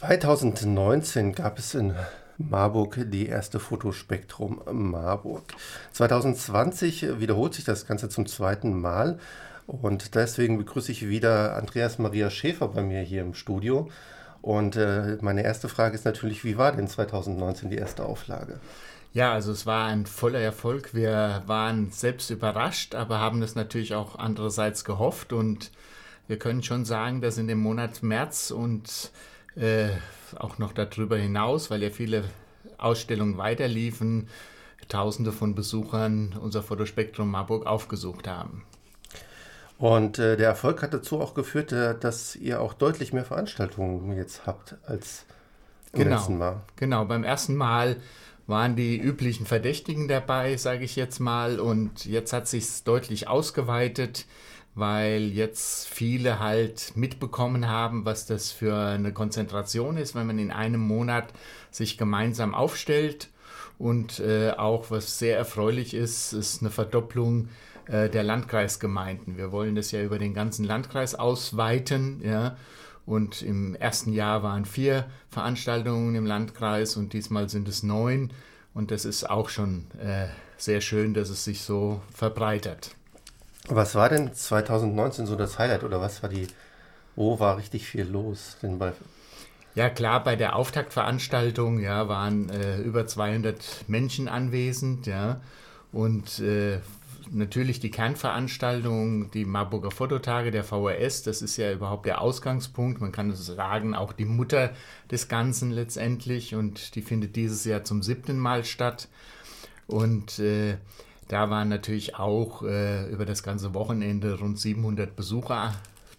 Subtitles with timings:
[0.00, 1.94] 2019 gab es in
[2.38, 5.42] Marburg die erste Fotospektrum Marburg.
[5.92, 9.18] 2020 wiederholt sich das Ganze zum zweiten Mal
[9.66, 13.90] und deswegen begrüße ich wieder Andreas Maria Schäfer bei mir hier im Studio.
[14.40, 18.58] Und äh, meine erste Frage ist natürlich, wie war denn 2019 die erste Auflage?
[19.12, 20.94] Ja, also es war ein voller Erfolg.
[20.94, 25.70] Wir waren selbst überrascht, aber haben es natürlich auch andererseits gehofft und
[26.26, 29.10] wir können schon sagen, dass in dem Monat März und
[29.56, 29.88] äh,
[30.36, 32.24] auch noch darüber hinaus, weil ja viele
[32.78, 34.28] Ausstellungen weiterliefen,
[34.88, 38.64] Tausende von Besuchern unser Fotospektrum Marburg aufgesucht haben.
[39.78, 44.16] Und äh, der Erfolg hat dazu auch geführt, äh, dass ihr auch deutlich mehr Veranstaltungen
[44.16, 45.24] jetzt habt als
[45.92, 46.60] im genau, letzten Mal.
[46.76, 47.96] Genau, beim ersten Mal
[48.46, 54.26] waren die üblichen Verdächtigen dabei, sage ich jetzt mal, und jetzt hat sich deutlich ausgeweitet
[54.74, 60.50] weil jetzt viele halt mitbekommen haben, was das für eine Konzentration ist, wenn man in
[60.50, 61.32] einem Monat
[61.70, 63.28] sich gemeinsam aufstellt.
[63.78, 67.48] Und äh, auch was sehr erfreulich ist, ist eine Verdopplung
[67.86, 69.36] äh, der Landkreisgemeinden.
[69.36, 72.20] Wir wollen das ja über den ganzen Landkreis ausweiten.
[72.22, 72.56] Ja.
[73.06, 78.32] Und im ersten Jahr waren vier Veranstaltungen im Landkreis und diesmal sind es neun.
[78.74, 82.94] Und das ist auch schon äh, sehr schön, dass es sich so verbreitert.
[83.68, 86.46] Was war denn 2019 so das Highlight oder was war die,
[87.14, 88.56] wo war richtig viel los?
[88.62, 88.92] Denn bei
[89.76, 95.40] ja klar, bei der Auftaktveranstaltung ja, waren äh, über 200 Menschen anwesend, ja,
[95.92, 96.80] und äh,
[97.30, 103.12] natürlich die Kernveranstaltung, die Marburger Fototage der VHS, das ist ja überhaupt der Ausgangspunkt, man
[103.12, 104.70] kann sagen, auch die Mutter
[105.10, 106.54] des Ganzen letztendlich.
[106.54, 109.08] Und die findet dieses Jahr zum siebten Mal statt.
[109.86, 110.76] Und äh,
[111.30, 115.74] da waren natürlich auch äh, über das ganze Wochenende rund 700 Besucher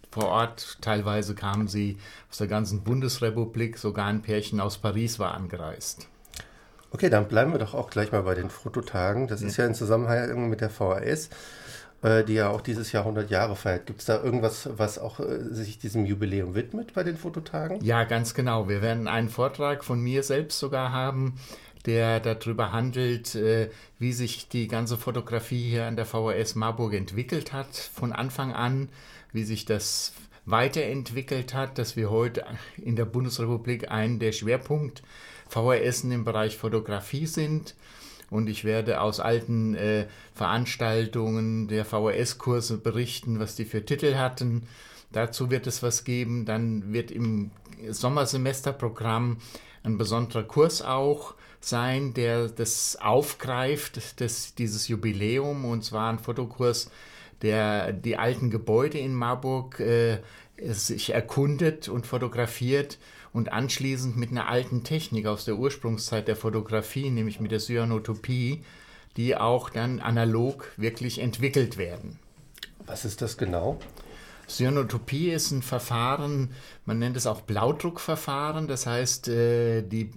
[0.10, 0.78] vor Ort.
[0.80, 1.98] Teilweise kamen sie
[2.30, 6.08] aus der ganzen Bundesrepublik, sogar ein Pärchen aus Paris war angereist.
[6.92, 9.28] Okay, dann bleiben wir doch auch gleich mal bei den Fototagen.
[9.28, 9.48] Das ja.
[9.48, 11.30] ist ja in Zusammenhang mit der VHS,
[12.04, 13.88] äh, die ja auch dieses Jahr 100 Jahre feiert.
[13.88, 17.84] Gibt es da irgendwas, was auch äh, sich diesem Jubiläum widmet bei den Fototagen?
[17.84, 18.70] Ja, ganz genau.
[18.70, 21.36] Wir werden einen Vortrag von mir selbst sogar haben
[21.86, 23.70] der darüber handelt, äh,
[24.00, 28.90] wie sich die ganze Fotografie hier an der VHS Marburg entwickelt hat von Anfang an,
[29.32, 30.14] wie sich das
[30.46, 32.46] weiterentwickelt hat, dass wir heute
[32.78, 35.04] in der Bundesrepublik einen der Schwerpunkt
[35.50, 37.76] VHS im Bereich Fotografie sind.
[38.30, 44.68] Und ich werde aus alten äh, Veranstaltungen der VHS-Kurse berichten, was die für Titel hatten.
[45.12, 46.46] Dazu wird es was geben.
[46.46, 47.52] Dann wird im
[47.90, 49.38] Sommersemesterprogramm
[49.84, 56.90] ein besonderer Kurs auch sein, der das aufgreift, das, dieses Jubiläum, und zwar ein Fotokurs,
[57.42, 60.20] der die alten Gebäude in Marburg äh,
[60.58, 63.00] sich erkundet und fotografiert
[63.34, 68.64] und anschließend mit einer alten Technik aus der Ursprungszeit der Fotografie, nämlich mit der Cyanotopie,
[69.18, 72.20] die auch dann analog wirklich entwickelt werden.
[72.86, 73.80] Was ist das genau?
[74.48, 76.52] Cyanotopie ist ein Verfahren,
[76.86, 80.12] man nennt es auch Blaudruckverfahren, das heißt, äh, die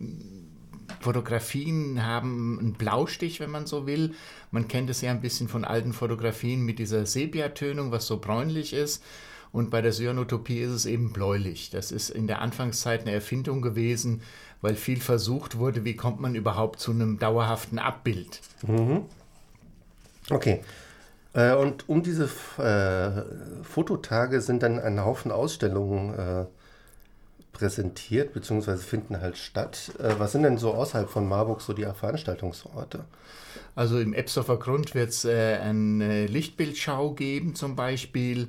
[1.04, 4.14] Fotografien haben einen Blaustich, wenn man so will.
[4.50, 8.72] Man kennt es ja ein bisschen von alten Fotografien mit dieser Sepiatönung, was so bräunlich
[8.72, 9.02] ist.
[9.52, 11.70] Und bei der Cyanotopie ist es eben bläulich.
[11.70, 14.22] Das ist in der Anfangszeit eine Erfindung gewesen,
[14.62, 18.40] weil viel versucht wurde, wie kommt man überhaupt zu einem dauerhaften Abbild.
[18.66, 19.02] Mhm.
[20.30, 20.60] Okay.
[21.34, 26.46] Äh, und um diese äh, Fototage sind dann ein Haufen Ausstellungen äh,
[27.54, 29.92] präsentiert, beziehungsweise finden halt statt.
[29.98, 33.04] Äh, was sind denn so außerhalb von Marburg so die Veranstaltungsorte?
[33.74, 38.48] Also im Ebsdorfer Grund wird es äh, eine Lichtbildschau geben zum Beispiel.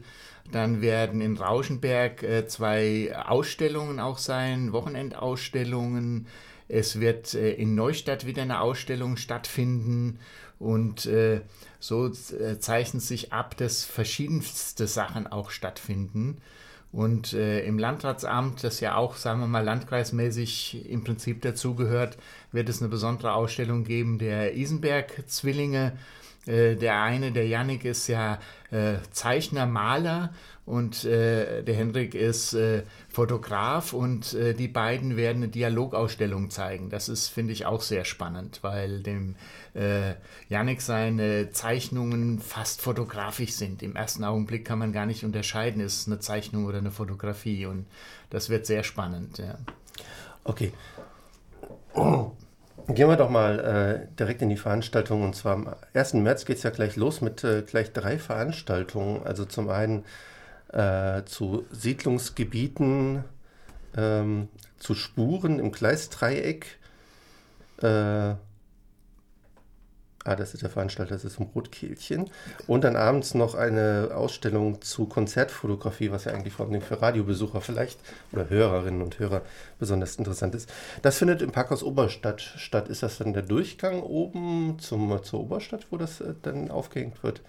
[0.51, 6.27] Dann werden in Rauschenberg äh, zwei Ausstellungen auch sein, Wochenendausstellungen.
[6.67, 10.19] Es wird äh, in Neustadt wieder eine Ausstellung stattfinden
[10.59, 11.41] und äh,
[11.79, 16.37] so äh, zeichnet sich ab, dass verschiedenste Sachen auch stattfinden.
[16.95, 22.17] Und äh, im Landratsamt, das ja auch, sagen wir mal, landkreismäßig im Prinzip dazugehört,
[22.53, 25.91] wird es eine besondere Ausstellung geben der Isenberg-Zwillinge.
[26.47, 28.39] Äh, der eine, der Yannick, ist ja
[28.71, 30.33] äh, Zeichner, Maler
[30.65, 36.89] und äh, der Hendrik ist äh, Fotograf und äh, die beiden werden eine Dialogausstellung zeigen.
[36.89, 39.35] Das ist, finde ich, auch sehr spannend, weil dem
[39.75, 40.15] äh,
[40.49, 43.83] Janik seine Zeichnungen fast fotografisch sind.
[43.83, 47.67] Im ersten Augenblick kann man gar nicht unterscheiden, ist es eine Zeichnung oder eine Fotografie
[47.67, 47.85] und
[48.31, 49.37] das wird sehr spannend.
[49.37, 49.59] Ja.
[50.43, 50.73] Okay.
[52.87, 55.23] Gehen wir doch mal äh, direkt in die Veranstaltung.
[55.23, 56.13] Und zwar am 1.
[56.15, 59.25] März geht es ja gleich los mit äh, gleich drei Veranstaltungen.
[59.25, 60.05] Also zum einen
[60.71, 63.23] äh, zu Siedlungsgebieten
[63.97, 66.77] ähm, zu Spuren im Gleisdreieck.
[70.27, 72.31] Ah, das ist der Veranstalter, das ist im Rotkehlchen.
[72.65, 77.61] Und dann abends noch eine Ausstellung zu Konzertfotografie, was ja eigentlich vor allem für Radiobesucher
[77.61, 77.99] vielleicht
[78.31, 79.43] oder Hörerinnen und Hörer
[79.77, 80.67] besonders interessant ist.
[81.03, 82.89] Das findet im Parkhaus Oberstadt statt.
[82.89, 87.41] Ist das dann der Durchgang oben zum, zur Oberstadt, wo das äh, dann aufgehängt wird?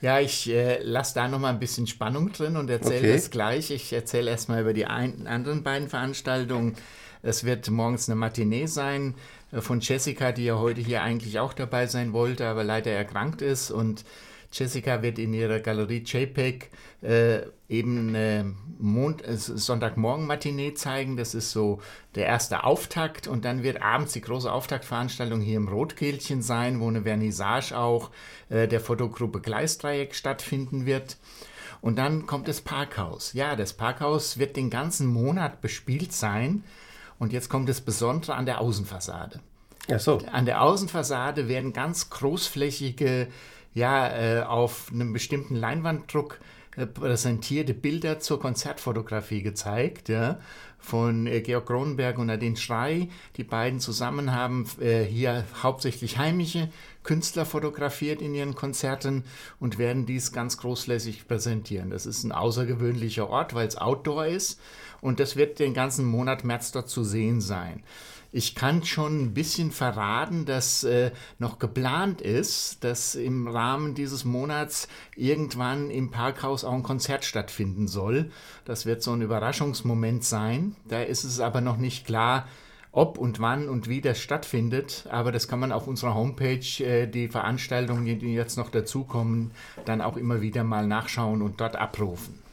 [0.00, 3.12] Ja, ich äh, lasse da nochmal ein bisschen Spannung drin und erzähle okay.
[3.12, 3.70] das gleich.
[3.70, 6.74] Ich erzähle erstmal über die ein, anderen beiden Veranstaltungen.
[7.22, 9.14] Es wird morgens eine Matinee sein
[9.52, 13.70] von Jessica, die ja heute hier eigentlich auch dabei sein wollte, aber leider erkrankt ist.
[13.70, 14.04] Und
[14.52, 16.70] Jessica wird in ihrer Galerie JPEG
[17.02, 18.44] äh, eben äh,
[18.78, 21.16] Mond, äh, Sonntagmorgen-Matinee zeigen.
[21.16, 21.80] Das ist so
[22.14, 23.26] der erste Auftakt.
[23.28, 28.10] Und dann wird abends die große Auftaktveranstaltung hier im Rotkehlchen sein, wo eine Vernissage auch
[28.48, 31.18] äh, der Fotogruppe Gleisdreieck stattfinden wird.
[31.80, 33.32] Und dann kommt das Parkhaus.
[33.32, 36.64] Ja, das Parkhaus wird den ganzen Monat bespielt sein.
[37.18, 39.40] Und jetzt kommt das Besondere an der Außenfassade.
[39.90, 40.18] Ach so.
[40.32, 43.28] An der Außenfassade werden ganz großflächige,
[43.72, 46.40] ja, äh, auf einem bestimmten Leinwanddruck
[46.76, 50.38] äh, präsentierte Bilder zur Konzertfotografie gezeigt, ja,
[50.86, 53.08] von äh, Georg Kronenberg und Nadine Schrei.
[53.36, 56.68] Die beiden zusammen haben äh, hier hauptsächlich heimische
[57.02, 59.24] Künstler fotografiert in ihren Konzerten
[59.58, 61.90] und werden dies ganz großflächig präsentieren.
[61.90, 64.60] Das ist ein außergewöhnlicher Ort, weil es Outdoor ist
[65.00, 67.82] und das wird den ganzen Monat März dort zu sehen sein.
[68.36, 74.26] Ich kann schon ein bisschen verraten, dass äh, noch geplant ist, dass im Rahmen dieses
[74.26, 78.30] Monats irgendwann im Parkhaus auch ein Konzert stattfinden soll.
[78.66, 80.76] Das wird so ein Überraschungsmoment sein.
[80.86, 82.46] Da ist es aber noch nicht klar,
[82.92, 85.06] ob und wann und wie das stattfindet.
[85.10, 89.52] Aber das kann man auf unserer Homepage, äh, die Veranstaltungen, die jetzt noch dazukommen,
[89.86, 92.45] dann auch immer wieder mal nachschauen und dort abrufen.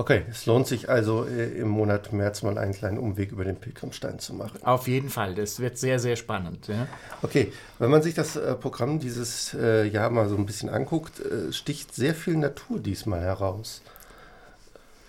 [0.00, 3.56] Okay, es lohnt sich also äh, im Monat März mal einen kleinen Umweg über den
[3.56, 4.62] Pilgrimstein zu machen.
[4.62, 6.68] Auf jeden Fall, das wird sehr, sehr spannend.
[6.68, 6.86] Ja.
[7.20, 11.20] Okay, wenn man sich das äh, Programm dieses äh, Jahr mal so ein bisschen anguckt,
[11.50, 13.82] sticht sehr viel Natur diesmal heraus.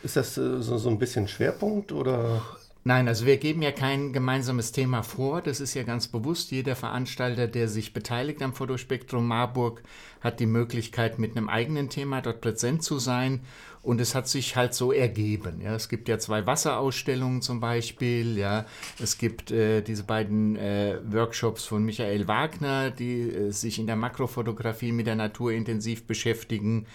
[0.02, 2.42] Ist das so, so ein bisschen Schwerpunkt oder?
[2.90, 5.44] Nein, also wir geben ja kein gemeinsames Thema vor.
[5.44, 6.50] Das ist ja ganz bewusst.
[6.50, 9.84] Jeder Veranstalter, der sich beteiligt am Fotospektrum Marburg,
[10.22, 13.42] hat die Möglichkeit, mit einem eigenen Thema dort präsent zu sein.
[13.84, 15.62] Und es hat sich halt so ergeben.
[15.62, 15.76] Ja.
[15.76, 18.40] Es gibt ja zwei Wasserausstellungen zum Beispiel.
[18.40, 18.66] Ja.
[19.00, 23.98] Es gibt äh, diese beiden äh, Workshops von Michael Wagner, die äh, sich in der
[23.98, 26.88] Makrofotografie mit der Natur intensiv beschäftigen.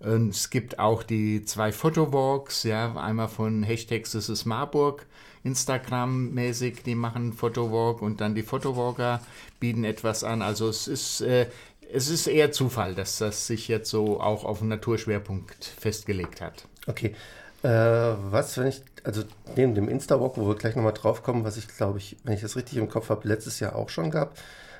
[0.00, 5.06] Es gibt auch die zwei Fotowalks, ja, einmal von Hashtags Das ist Marburg
[5.46, 9.20] Instagram-mäßig, die machen Fotowalk und dann die Fotowalker
[9.60, 10.42] bieten etwas an.
[10.42, 11.46] Also es ist, äh,
[11.92, 16.66] es ist eher Zufall, dass das sich jetzt so auch auf einen Naturschwerpunkt festgelegt hat.
[16.86, 17.14] Okay.
[17.62, 19.22] Äh, was, wenn ich, also
[19.54, 22.40] neben dem Insta-Walk, wo wir gleich nochmal drauf kommen, was ich glaube ich, wenn ich
[22.42, 24.36] das richtig im Kopf habe, letztes Jahr auch schon gab,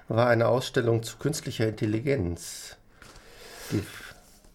[0.09, 2.77] war eine Ausstellung zu künstlicher Intelligenz.
[3.73, 3.83] Die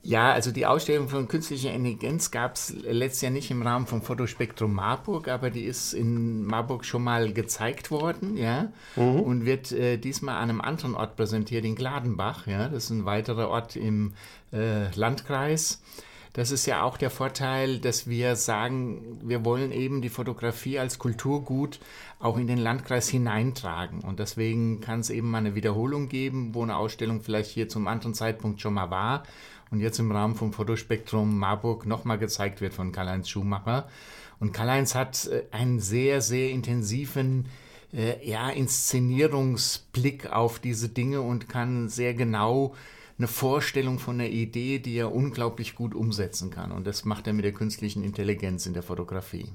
[0.04, 4.02] ja, also die Ausstellung von künstlicher Intelligenz gab es letztes Jahr nicht im Rahmen vom
[4.02, 9.20] Fotospektrum Marburg, aber die ist in Marburg schon mal gezeigt worden, ja, mhm.
[9.20, 13.06] und wird äh, diesmal an einem anderen Ort präsentiert, in Gladenbach, ja, das ist ein
[13.06, 14.14] weiterer Ort im
[14.52, 15.82] äh, Landkreis.
[16.34, 20.98] Das ist ja auch der Vorteil, dass wir sagen, wir wollen eben die Fotografie als
[20.98, 21.82] Kulturgut
[22.20, 24.00] auch in den Landkreis hineintragen.
[24.00, 27.86] Und deswegen kann es eben mal eine Wiederholung geben, wo eine Ausstellung vielleicht hier zum
[27.86, 29.24] anderen Zeitpunkt schon mal war
[29.72, 33.88] und jetzt im Rahmen vom Fotospektrum Marburg nochmal gezeigt wird von Karl-Heinz Schumacher.
[34.40, 37.46] Und Karl-Heinz hat äh, einen sehr, sehr intensiven
[37.94, 42.76] äh, ja, Inszenierungsblick auf diese Dinge und kann sehr genau
[43.18, 46.72] eine Vorstellung von einer Idee, die er unglaublich gut umsetzen kann.
[46.72, 49.50] Und das macht er mit der künstlichen Intelligenz in der Fotografie.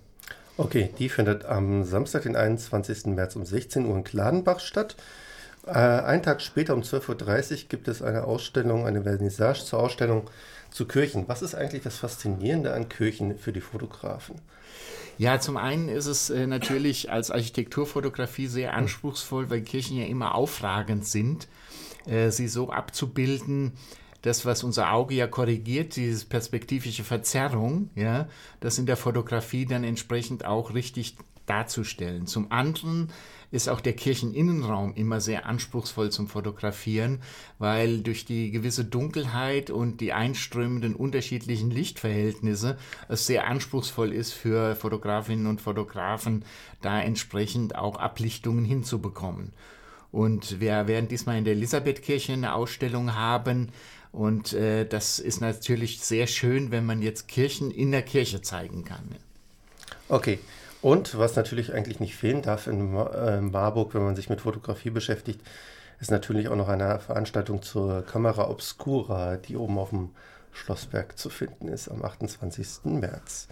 [0.57, 3.07] Okay, die findet am Samstag, den 21.
[3.07, 4.97] März um 16 Uhr in Kladenbach statt.
[5.67, 10.31] Äh, einen Tag später um 12.30 Uhr gibt es eine Ausstellung, eine Vernissage zur Ausstellung
[10.71, 11.29] zu Kirchen.
[11.29, 14.37] Was ist eigentlich das Faszinierende an Kirchen für die Fotografen?
[15.19, 20.35] Ja, zum einen ist es äh, natürlich als Architekturfotografie sehr anspruchsvoll, weil Kirchen ja immer
[20.35, 21.49] aufragend sind,
[22.07, 23.73] äh, sie so abzubilden,
[24.23, 28.29] das, was unser Auge ja korrigiert, diese perspektivische Verzerrung, ja,
[28.61, 32.27] das in der Fotografie dann entsprechend auch richtig darzustellen.
[32.27, 33.11] Zum anderen
[33.51, 37.21] ist auch der Kircheninnenraum immer sehr anspruchsvoll zum Fotografieren,
[37.59, 42.77] weil durch die gewisse Dunkelheit und die einströmenden unterschiedlichen Lichtverhältnisse
[43.09, 46.45] es sehr anspruchsvoll ist für Fotografinnen und Fotografen,
[46.83, 49.53] da entsprechend auch Ablichtungen hinzubekommen.
[50.13, 53.71] Und wir werden diesmal in der Elisabethkirche eine Ausstellung haben.
[54.13, 58.85] Und äh, das ist natürlich sehr schön, wenn man jetzt Kirchen in der Kirche zeigen
[58.85, 59.15] kann.
[60.09, 60.39] Okay,
[60.83, 64.91] Und was natürlich eigentlich nicht fehlen darf in äh, Marburg, wenn man sich mit Fotografie
[64.91, 65.41] beschäftigt,
[66.01, 70.11] ist natürlich auch noch eine Veranstaltung zur Kamera Obscura, die oben auf dem
[70.53, 72.85] Schlossberg zu finden ist am 28.
[72.85, 73.49] März.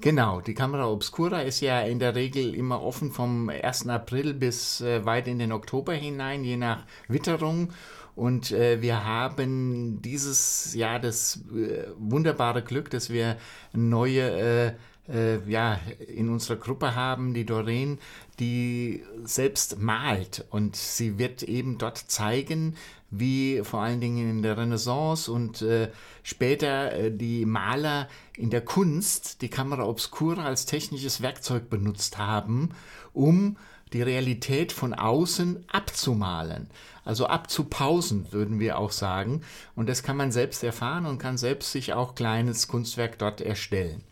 [0.00, 3.88] Genau, die Kamera Obscura ist ja in der Regel immer offen vom 1.
[3.88, 7.70] April bis äh, weit in den Oktober hinein, je nach Witterung.
[8.16, 13.36] Und äh, wir haben dieses Jahr das äh, wunderbare Glück, dass wir
[13.72, 14.74] neue
[15.08, 17.98] äh, ja, in unserer Gruppe haben, die Doreen,
[18.38, 20.44] die selbst malt.
[20.50, 22.76] Und sie wird eben dort zeigen,
[23.10, 25.90] wie vor allen Dingen in der Renaissance und äh,
[26.22, 32.70] später äh, die Maler in der Kunst die Kamera Obscura als technisches Werkzeug benutzt haben,
[33.14, 33.56] um
[33.94, 36.68] die Realität von außen abzumalen.
[37.04, 39.40] Also abzupausen, würden wir auch sagen.
[39.74, 44.02] Und das kann man selbst erfahren und kann selbst sich auch kleines Kunstwerk dort erstellen.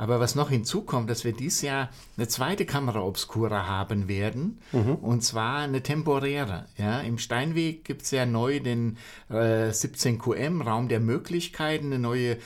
[0.00, 4.94] Aber was noch hinzukommt, dass wir dieses Jahr eine zweite Kamera Obscura haben werden, mhm.
[4.94, 6.64] und zwar eine temporäre.
[6.78, 8.96] Ja, Im Steinweg gibt es ja neu den
[9.28, 12.38] äh, 17QM, Raum der Möglichkeiten, eine neue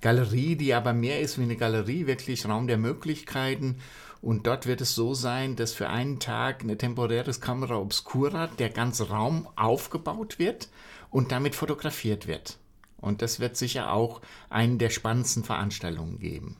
[0.00, 3.80] Galerie, die aber mehr ist wie eine Galerie, wirklich Raum der Möglichkeiten.
[4.22, 8.70] Und dort wird es so sein, dass für einen Tag eine temporäres Kamera Obscura der
[8.70, 10.68] ganze Raum aufgebaut wird
[11.10, 12.58] und damit fotografiert wird.
[12.98, 16.56] Und das wird sicher auch eine der spannendsten Veranstaltungen geben.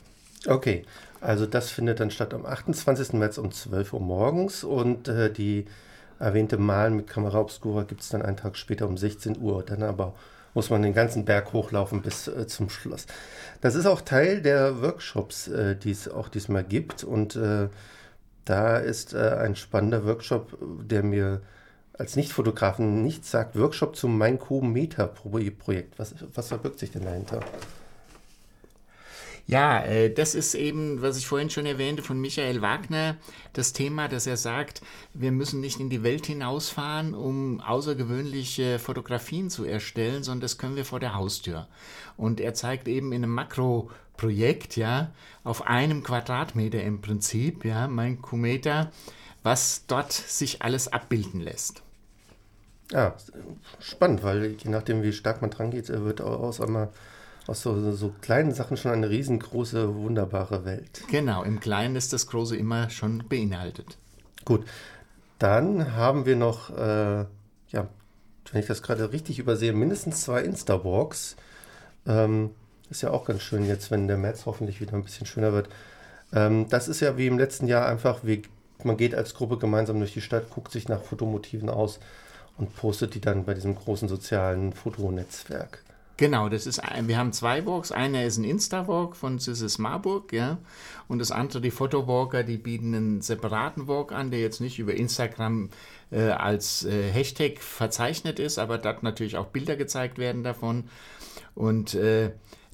[0.47, 0.85] Okay,
[1.21, 3.13] also das findet dann statt am 28.
[3.15, 5.67] März um 12 Uhr morgens und äh, die
[6.19, 9.63] erwähnte Malen mit Kamera Obscura gibt es dann einen Tag später um 16 Uhr.
[9.63, 10.15] Dann aber
[10.55, 13.07] muss man den ganzen Berg hochlaufen bis äh, zum Schloss.
[13.61, 17.69] Das ist auch Teil der Workshops, äh, die es auch diesmal gibt und äh,
[18.47, 21.43] da ist äh, ein spannender Workshop, der mir
[21.93, 23.59] als Nichtfotografen nichts sagt.
[23.59, 25.99] Workshop zum Mein Meter Projekt.
[25.99, 27.41] Was, was verbirgt sich denn dahinter?
[29.51, 33.17] Ja, äh, das ist eben, was ich vorhin schon erwähnte, von Michael Wagner,
[33.53, 34.81] das Thema, dass er sagt,
[35.13, 40.77] wir müssen nicht in die Welt hinausfahren, um außergewöhnliche Fotografien zu erstellen, sondern das können
[40.77, 41.67] wir vor der Haustür.
[42.17, 45.11] Und er zeigt eben in einem Makroprojekt, ja,
[45.43, 48.93] auf einem Quadratmeter im Prinzip, ja, mein Kometer,
[49.43, 51.83] was dort sich alles abbilden lässt.
[52.93, 53.17] Ja,
[53.81, 56.91] spannend, weil je nachdem, wie stark man dran geht, wird aus einmal
[57.51, 61.03] aus so, so kleinen Sachen schon eine riesengroße, wunderbare Welt.
[61.11, 63.99] Genau, im Kleinen ist das Große immer schon beinhaltet.
[64.45, 64.65] Gut,
[65.39, 67.25] dann haben wir noch, äh,
[67.69, 67.89] ja,
[68.53, 71.37] wenn ich das gerade richtig übersehe, mindestens zwei Insta-Walks.
[72.07, 72.51] Ähm,
[72.89, 75.69] ist ja auch ganz schön jetzt, wenn der März hoffentlich wieder ein bisschen schöner wird.
[76.33, 78.43] Ähm, das ist ja wie im letzten Jahr einfach, wie,
[78.83, 82.01] man geht als Gruppe gemeinsam durch die Stadt, guckt sich nach Fotomotiven aus
[82.59, 85.83] und postet die dann bei diesem großen sozialen Fotonetzwerk.
[86.21, 87.93] Genau, das ist wir haben zwei Walks.
[87.93, 90.59] Einer ist ein Insta-Walk von Sisses Marburg, ja.
[91.09, 94.93] Und das andere, die Fotowalker, die bieten einen separaten Walk an, der jetzt nicht über
[94.93, 95.71] Instagram
[96.11, 100.91] äh, als äh, Hashtag verzeichnet ist, aber dort natürlich auch Bilder gezeigt werden davon.
[101.55, 102.33] Und äh,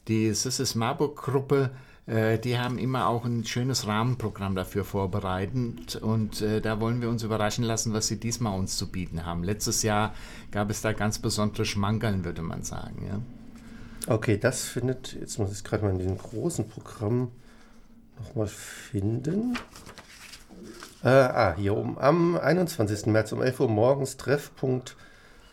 [0.08, 1.70] die Sisses Marburg-Gruppe
[2.06, 7.08] äh, die haben immer auch ein schönes Rahmenprogramm dafür vorbereitet und äh, da wollen wir
[7.08, 9.42] uns überraschen lassen, was sie diesmal uns zu bieten haben.
[9.42, 10.14] Letztes Jahr
[10.50, 13.06] gab es da ganz besondere Schmankerln, würde man sagen.
[13.08, 13.20] Ja.
[14.08, 17.32] Okay, das findet, jetzt muss ich gerade mal in diesem großen Programm
[18.20, 19.58] nochmal finden.
[21.02, 21.98] Äh, ah, hier oben.
[21.98, 23.06] Am 21.
[23.06, 24.96] März um 11 Uhr morgens Treffpunkt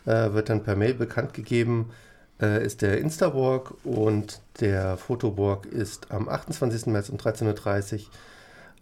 [0.06, 1.90] äh, wird dann per Mail bekannt gegeben,
[2.40, 6.86] äh, ist der Insta-Walk und der Fotowalk ist am 28.
[6.86, 8.00] März um 13.30 Uhr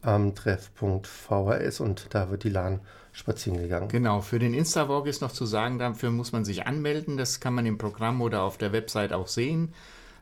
[0.03, 2.81] am Treffpunkt VHS und da wird die LAN
[3.13, 3.89] spazieren gegangen.
[3.89, 7.17] Genau, für den Insta-Walk ist noch zu sagen, dafür muss man sich anmelden.
[7.17, 9.73] Das kann man im Programm oder auf der Website auch sehen.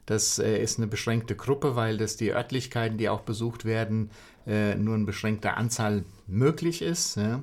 [0.07, 4.11] Das äh, ist eine beschränkte Gruppe, weil das die Örtlichkeiten, die auch besucht werden,
[4.47, 7.17] äh, nur in beschränkter Anzahl möglich ist.
[7.17, 7.43] Ja.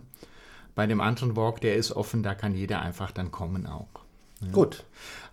[0.75, 3.88] Bei dem anderen Walk, der ist offen, da kann jeder einfach dann kommen auch.
[4.41, 4.51] Ja.
[4.51, 4.86] Gut.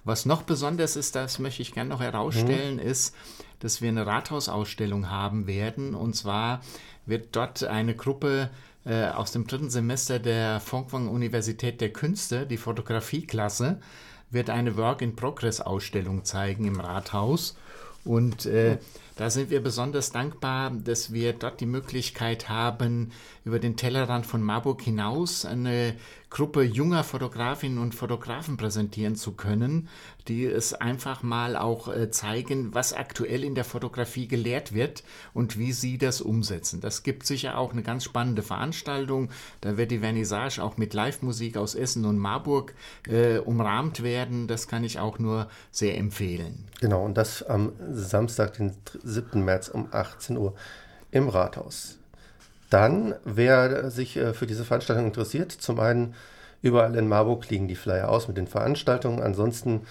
[0.05, 2.81] Was noch besonders ist, das möchte ich gerne noch herausstellen, mhm.
[2.81, 3.15] ist,
[3.61, 5.95] dass wir eine Rathausausstellung haben werden.
[5.95, 6.61] Und zwar
[7.07, 8.51] wird dort eine Gruppe
[8.85, 13.81] äh, aus dem dritten Semester der Folkwang Universität der Künste, die Fotografieklasse,
[14.31, 17.57] wird eine Work-in-Progress-Ausstellung zeigen im Rathaus.
[18.05, 18.77] Und äh,
[19.17, 23.13] da sind wir besonders dankbar, dass wir dort die Möglichkeit haben,
[23.45, 25.95] über den Tellerrand von Marburg hinaus eine
[26.35, 29.89] Gruppe junger Fotografinnen und Fotografen präsentieren zu können,
[30.27, 35.61] die es einfach mal auch äh, zeigen, was aktuell in der Fotografie gelehrt wird und
[35.61, 36.81] wie sie das umsetzen.
[36.81, 39.29] Das gibt sicher auch eine ganz spannende Veranstaltung.
[39.61, 42.75] Da wird die Vernissage auch mit Live-Musik aus Essen und Marburg
[43.07, 44.49] äh, umrahmt werden.
[44.49, 46.65] Das kann ich auch nur sehr empfehlen.
[46.81, 48.73] Genau, und das am Samstag, den
[49.05, 49.45] 7.
[49.45, 50.55] März um 18 Uhr
[51.13, 52.01] im Rathaus.
[52.75, 56.17] Dann, wer sich äh, für diese Veranstaltung interessiert, zum einen
[56.61, 59.23] überall in Marburg liegen die Flyer aus mit den Veranstaltungen.
[59.23, 59.83] Ansonsten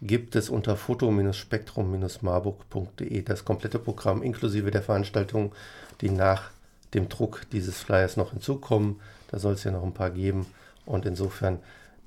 [0.00, 5.52] gibt es unter foto-spektrum-marburg.de das komplette Programm inklusive der Veranstaltungen,
[6.00, 6.52] die nach
[6.94, 8.98] dem Druck dieses Flyers noch hinzukommen.
[9.30, 10.46] Da soll es ja noch ein paar geben.
[10.86, 11.58] Und insofern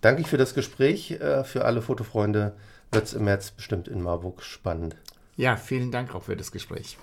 [0.02, 1.12] danke ich für das Gespräch.
[1.12, 2.54] Äh, für alle Fotofreunde
[2.92, 4.96] wird es im März bestimmt in Marburg spannend.
[5.38, 6.98] Ja, vielen Dank auch für das Gespräch.